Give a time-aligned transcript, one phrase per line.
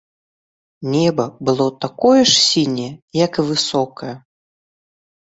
[0.93, 2.87] Неба было такое ж сіняе,
[3.25, 4.13] як і высокае.